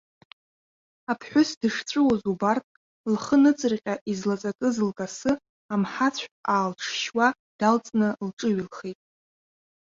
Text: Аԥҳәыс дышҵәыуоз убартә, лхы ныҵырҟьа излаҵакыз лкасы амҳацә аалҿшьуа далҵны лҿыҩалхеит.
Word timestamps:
Аԥҳәыс 1.11 1.49
дышҵәыуоз 1.59 2.21
убартә, 2.31 2.71
лхы 3.13 3.37
ныҵырҟьа 3.41 3.95
излаҵакыз 4.11 4.75
лкасы 4.87 5.31
амҳацә 5.73 6.25
аалҿшьуа 6.55 7.27
далҵны 7.59 8.09
лҿыҩалхеит. 8.27 8.99